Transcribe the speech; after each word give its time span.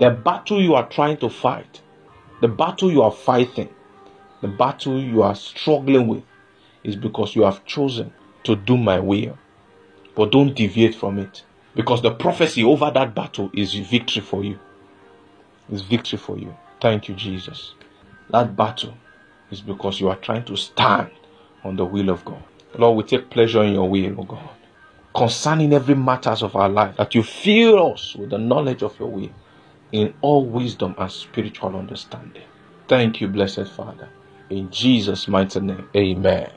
The 0.00 0.08
battle 0.08 0.62
you 0.62 0.74
are 0.76 0.88
trying 0.88 1.18
to 1.18 1.28
fight, 1.28 1.82
the 2.40 2.48
battle 2.48 2.90
you 2.90 3.02
are 3.02 3.12
fighting, 3.12 3.68
the 4.40 4.48
battle 4.48 4.98
you 4.98 5.22
are 5.22 5.34
struggling 5.34 6.08
with 6.08 6.24
is 6.82 6.96
because 6.96 7.36
you 7.36 7.42
have 7.42 7.66
chosen 7.66 8.10
to 8.44 8.56
do 8.56 8.78
my 8.78 8.98
will. 8.98 9.36
But 10.16 10.32
don't 10.32 10.54
deviate 10.54 10.94
from 10.94 11.18
it. 11.18 11.44
Because 11.74 12.00
the 12.00 12.12
prophecy 12.12 12.64
over 12.64 12.90
that 12.90 13.14
battle 13.14 13.50
is 13.52 13.74
victory 13.74 14.22
for 14.22 14.42
you. 14.42 14.58
It's 15.70 15.82
victory 15.82 16.18
for 16.18 16.38
you. 16.38 16.56
Thank 16.80 17.10
you, 17.10 17.14
Jesus. 17.14 17.74
That 18.30 18.56
battle 18.56 18.94
is 19.50 19.60
because 19.60 20.00
you 20.00 20.08
are 20.08 20.16
trying 20.16 20.46
to 20.46 20.56
stand 20.56 21.10
on 21.62 21.76
the 21.76 21.84
will 21.84 22.08
of 22.08 22.24
God. 22.24 22.42
Lord, 22.78 22.96
we 22.96 23.02
take 23.02 23.28
pleasure 23.28 23.64
in 23.64 23.74
your 23.74 23.90
will, 23.90 24.18
O 24.20 24.24
God. 24.24 24.48
Concerning 25.14 25.74
every 25.74 25.94
matters 25.94 26.42
of 26.42 26.56
our 26.56 26.70
life, 26.70 26.96
that 26.96 27.14
you 27.14 27.22
fill 27.22 27.92
us 27.92 28.16
with 28.16 28.30
the 28.30 28.38
knowledge 28.38 28.82
of 28.82 28.98
your 28.98 29.10
will 29.10 29.30
in 29.92 30.14
all 30.22 30.48
wisdom 30.50 30.94
and 30.98 31.12
spiritual 31.12 31.76
understanding. 31.76 32.44
Thank 32.88 33.20
you, 33.20 33.28
blessed 33.28 33.68
Father. 33.68 34.10
In 34.50 34.70
Jesus' 34.70 35.28
mighty 35.28 35.60
name, 35.60 35.88
amen. 35.96 36.50